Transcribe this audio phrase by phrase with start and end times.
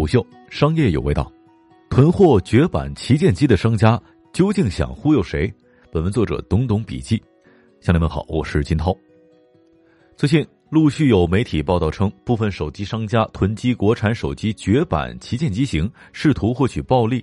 [0.00, 1.30] 虎嗅商业有味道，
[1.90, 4.00] 囤货绝版旗舰机的商家
[4.32, 5.52] 究竟想忽悠谁？
[5.92, 7.22] 本文作者懂懂笔记，
[7.82, 8.96] 乡邻们好，我是金涛。
[10.16, 17.22] 最近陆续有媒体报道称，部分手机商家囤积国产手机绝版旗舰机型，试图获取暴利。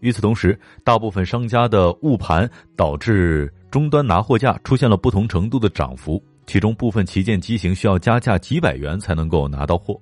[0.00, 9.96] 与此同时，大部分商家的误盘导致终端拿货价出现了不同程度的涨幅，其中部分旗舰机型需要加价几百元才能够拿到货。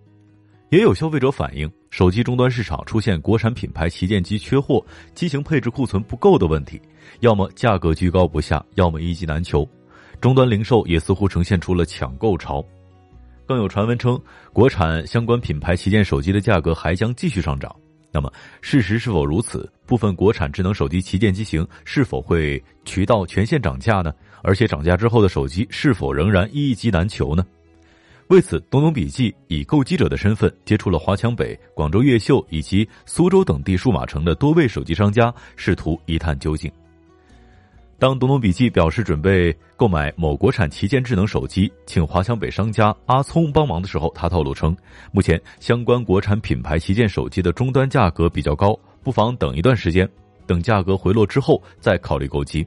[0.72, 4.82] 也有消费者反映，手机终端市场出现国产品牌旗舰机缺货、
[5.14, 6.80] 机型配置库存不够的问题，
[7.20, 9.68] 要么价格居高不下，要么一机难求。
[10.18, 12.64] 终端零售也似乎呈现出了抢购潮。
[13.44, 14.18] 更有传闻称，
[14.50, 17.70] 国产相关品牌旗舰手机的价格还将继续上涨。
[18.10, 19.70] 那么，事实是否如此？
[19.84, 24.10] 部分国产智能手机旗舰机型是否会渠道全线涨价呢？
[24.42, 27.44] 而且涨价之后的手机是否仍然一机难求呢？
[28.28, 36.70] 为此，东东笔记以购机者的身份接触了华强北、广州越秀以及苏州等地数码城的多位手机商家，试图一探究竟。
[37.98, 44.74] 当东东笔记表示准备购买某国产旗舰智能手机，请华强北商家阿聪帮忙的时候，他透露称，
[45.12, 50.08] 目前相关国产品牌旗舰手机的终端价格比较高，不妨等一段时间，
[50.46, 52.66] 等价格回落之后再考虑购机。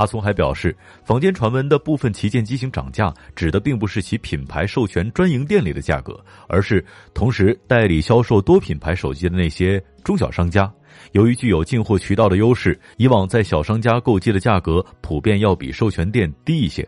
[0.00, 10.72] 阿聪还表示，坊间传闻的部分旗舰机型涨价，指的并不是其品牌授权专营店里的价格，而是同时代理销售多品牌手机的那些中小商家。
[11.12, 16.82] 由于具有进货渠道的优势，以往在小商家购机的价格普遍要比授权店低一些。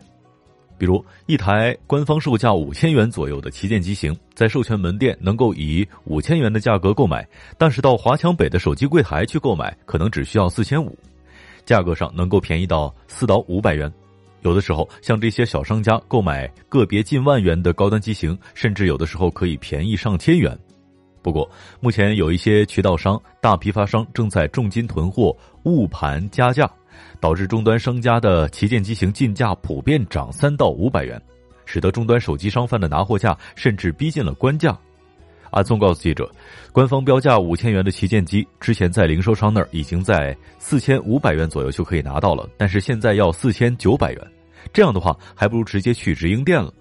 [0.75, 7.23] 比如，一台官方售价五千元左右的旗舰机型，在授权门店能够以五千元的价格购买，
[7.59, 10.97] 但是到华强北的手机柜台去购买，可能只需要四千五。
[11.65, 13.91] 价格上能够便宜到四到五百元，
[14.41, 20.57] 有的时候像这些小商家购买个别近万元的高端机型，甚至有的时候可以便宜上千元。
[21.21, 25.33] 不过，目前有一些渠道商、大批发商正在重金囤货、
[25.63, 26.69] 误盘加价，
[27.21, 31.21] 导致终端商家的旗舰机型进价普遍涨三到五百元，
[31.65, 34.77] 使得终端手机商贩的拿货价甚至逼近了官价。
[35.53, 36.29] 阿聪告诉记者，
[36.71, 44.31] 官方标价五千元的旗舰机，之前在零售商那儿已经在四千五百元左右就可以拿到了，但是现在要四千九百元，
[44.73, 46.73] 这样的话还不如直接去直营店了。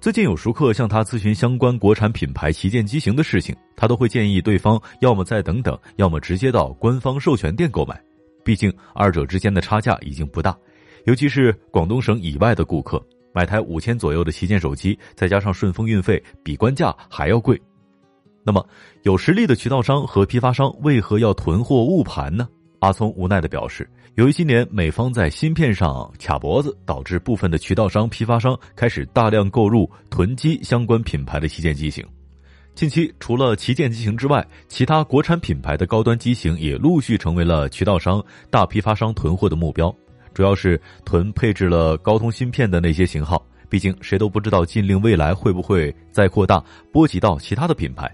[0.00, 8.00] 最近有熟客向他咨询相关国产品牌旗舰机型的事情，他都会建议对方要么再等等，要么直接到官方授权店购买，
[8.44, 10.56] 毕竟二者之间的差价已经不大，
[11.06, 17.60] 尤其是广东省以外的顾客，买台五千左右的旗舰手机，再加上顺丰运费，比官价还要贵。
[18.48, 18.66] 那么，
[19.02, 22.48] 有实力的渠道商和批发商为何要囤货误盘呢？
[22.78, 32.02] 阿聪无奈地表示，由于今年美方在芯片上卡脖子，导致部分的渠道商、批发商开始大量购入囤积相关品牌的旗舰机型。
[32.74, 39.94] 近期，除了旗舰机型之外，其他国产品牌的高端机型也陆续成为了渠道商、大批发商囤货的目标，
[40.32, 43.44] 主要是囤配置了高通芯片的那些型号。
[43.68, 48.10] 毕竟，谁都不知道禁令未来会不会再扩大，波及到其他的品牌。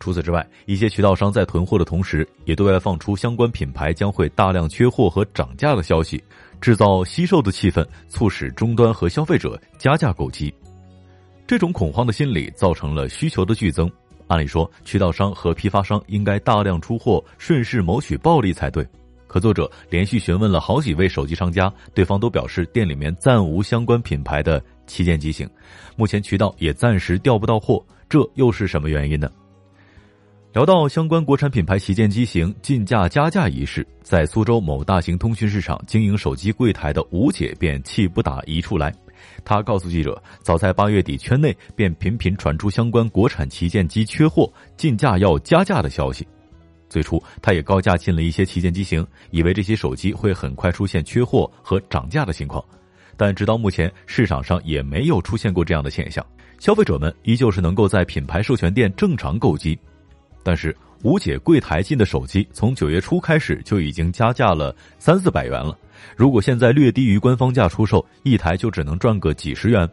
[0.00, 6.20] 除此之外，一些渠道商在囤货的同时，也对外放出相关品牌将会大量缺货和涨价的消息，
[6.58, 10.52] 制造惜售的气氛，促使终端和消费者加价购机。
[11.46, 13.90] 这种恐慌的心理造成了需求的剧增。
[14.26, 18.86] 按理说，渠道商和批发商应该大量出货，顺势谋取暴利才对。
[19.26, 25.48] 可作者连续询问了好几位手机商家，对方都表示店里面暂无相关品牌的旗舰机型，
[25.94, 27.84] 目前渠道也暂时调不到货。
[28.08, 29.30] 这又是什么原因呢？
[30.52, 38.92] 聊到相关国产品牌旗舰机型进价加价一事，在苏州某大型通讯市场经营手机柜台的吴姐便气不打一处来。
[39.44, 46.26] 她告诉记者，早在八月底，圈内便频频传出相关国产旗舰机缺货、进价要加价的消息。
[46.88, 52.64] 最初，她也高价进了一些旗舰机型，以为这些手机会很快出现缺货和涨价的情况。
[53.16, 56.26] 但直到目前，市场上也没有出现过这样的现象，
[56.58, 59.78] 消费者们依旧是能够在品牌授权店正常购机。
[60.42, 65.76] 但是吴姐柜台进的手机从九月初开始就已经加价了三四百元了，
[66.16, 69.88] 如果现在略低于官方价出售，一台就只能赚个几十元。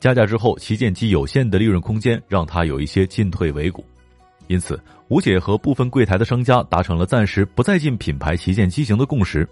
[0.00, 3.84] 加价之后，旗舰机有限的利润空间让他有一些进退维谷。
[4.48, 4.78] 因此，
[5.08, 9.48] 吴姐和部分柜台的商家达成了暂时不再进品牌旗舰机型的共识。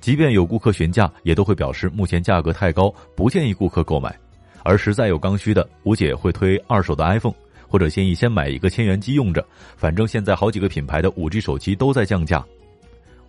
[0.00, 4.14] 即便有顾客询价，也都会表示目前价格太高，不建议顾客购买。
[4.62, 7.34] 而实在有刚需的，吴姐会推二手的 iPhone。
[7.74, 9.44] 或者建议先买一个千元机用着，
[9.76, 12.46] 反正现在好几个品牌的五 G 手机都在降价。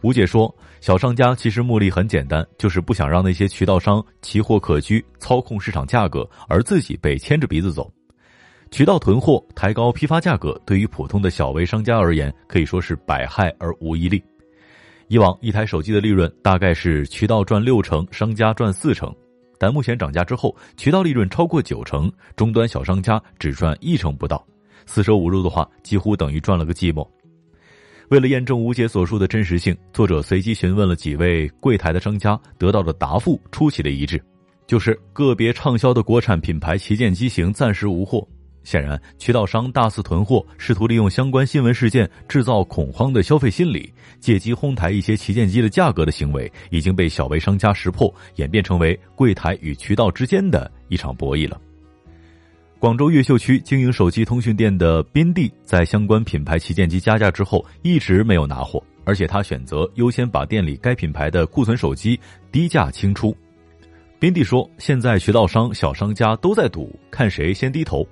[0.01, 7.91] 吴姐说，小商家其实目的很简单，就是不想让那些渠道商奇货可居、操控市场价格，而自己被牵着鼻子走。
[8.69, 14.23] 渠道囤货抬高批发价格，对于普通的小微商家而言，可以说是百害而无一利。
[15.07, 19.11] 以往一台手机的利润大概是渠道赚六成，商家赚四成，
[19.57, 24.45] 但目前涨价之后，渠道利润超过九成，终端小商家只赚一成不到，
[24.85, 27.07] 四舍五入的话，几乎等于赚了个寂寞。
[28.09, 34.21] 为了验证吴姐所述的真实性，作者随机询问了几位柜台的商家，得到的答复出奇的一致，
[34.67, 38.27] 就是个别畅销的国产品牌旗舰机型暂时无货。
[38.65, 51.61] 显然，渠道商大肆囤货，试图利用相关新闻事件制造恐慌的消费心理，借机哄抬一些旗舰机的价格的行为，已经被小微商家识破，演变成为柜台与渠道之间的一场博弈了。
[52.79, 62.19] 广州越秀区经营手机通讯店的宾地，在相关品牌旗舰机加价之后，一直没有拿货，而且他选择优先把店里该品牌的库存手机
[62.51, 63.35] 低价清出。
[64.17, 68.05] 宾地说：“现在渠道商、小商家都在赌，看谁先低头。”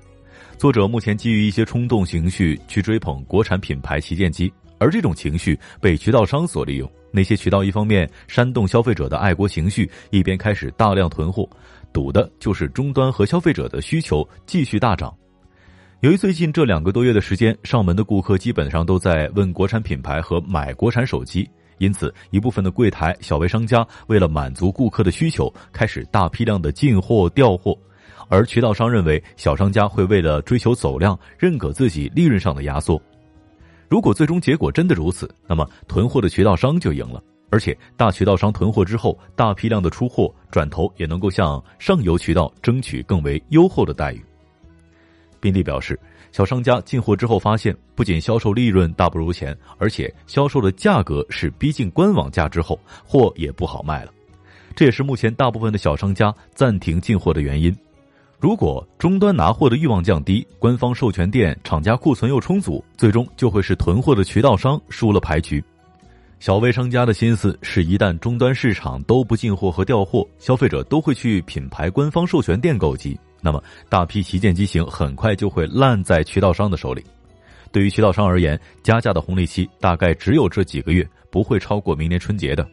[0.58, 6.90] 作者目前基于一些冲动情绪去追捧国产品牌旗舰机，而这种情绪被渠道商所利用。
[7.12, 11.48] 那些渠道一方面煽动消费者的爱国情绪，一边开始大量囤货，
[11.92, 15.14] 赌的就是终端和消费者的需求继续大涨。
[16.00, 21.48] 由于最近这两个多月的时间，上门的顾客基本上都在问国产品牌和买国产手机，
[21.78, 27.78] 因此一部分的柜台小微商家为了满足顾客的需求，开始大批量的进货调货。
[28.30, 33.01] 而渠道商认为，小商家会为了追求走量，认可自己利润上的压缩。
[33.89, 37.21] 如果最终结果真的如此，那么囤货的渠道商就赢了。
[37.51, 44.25] 而且，大渠道商囤货之后，大批量的出货，转头也能够向上游渠道争取更为优厚的待遇。
[45.39, 46.00] 宾利表示，
[46.31, 54.12] 小商家进货之后发现，不仅销售利润大不如前，而且销售的价格是逼近官网价之后，货也不好卖了。
[54.75, 57.71] 这也是目前大部分的小商家暂停进货的原因。
[58.44, 65.63] 如果终端拿货的欲望降低，官方授权店厂家库存又充足，最终就会是囤货的渠道商输了牌局。
[66.42, 77.01] 小微商家的心思是，一旦终端市场都不进货和调货，消费者都会去品牌官方授权店购机，那么大批旗舰机型很快就会烂在渠道商的手里。
[77.72, 82.68] 对于渠道商而言，加价的红利期大概只有这几个月，不会超过明年春节的。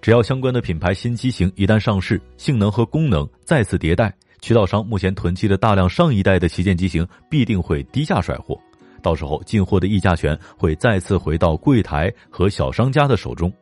[0.00, 4.10] 只要相关的品牌新机型一旦上市，性能和功能再次迭代。
[4.40, 8.58] 渠道商目前囤积的大量上一代的旗舰机型必定会低价甩货，
[9.02, 13.52] 到时候进货的议价权会再次回到柜台和小商家的手中。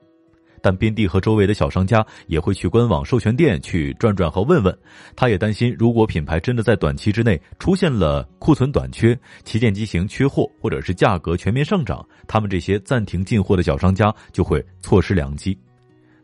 [0.61, 4.77] 但边地和周围的小商家也会去官网授权店去转转和问问，
[5.15, 15.57] 他也担心，如果品牌真的在短期之内出现了库存短缺、旗舰机型缺货，或者是价格全面上涨，他们这些暂停进货的小商家就会错失良机。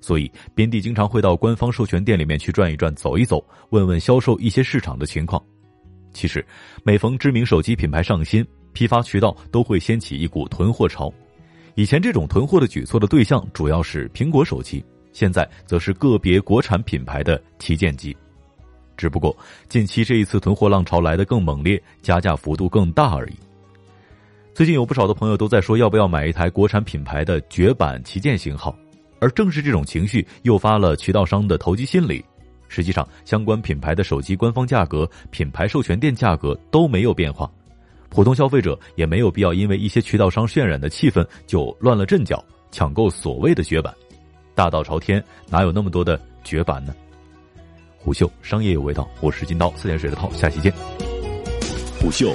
[0.04, 5.42] 所以，边地经常会到官方授权店里面去转一转、走一走，问问销售一些市场的情况。
[6.12, 6.44] 其实，
[6.82, 11.10] 每逢知名手机品牌上新，批发渠道都会掀起一股囤货潮。
[11.74, 14.84] 以前这种囤货的举措的对象主要是苹果手机，
[15.14, 18.14] 现在则是个别国产品牌的旗舰机。
[18.98, 19.34] 只不过，
[19.70, 23.34] 近期这一次囤货浪潮来得更猛烈，加价幅度更大而已。
[24.52, 28.76] 最近有不少的朋友都在说，要不要买一台国产品牌的绝版旗舰型号。
[29.24, 32.22] 而正是这种情绪诱发了渠道商的投机心理。
[32.68, 37.50] 实际上，相关品牌的手机官方价格、品牌授权店价格都没有变化，
[38.10, 43.94] 普通消费者也没有必要因为一些渠道商渲染的气氛就乱了阵脚，抢购所谓的绝版。
[44.54, 46.94] 大道朝天，哪有那么多的绝版呢？
[47.96, 50.70] 虎嗅商业有味道，我是金刀，四点水的涛，下期见。
[51.98, 52.34] 虎嗅。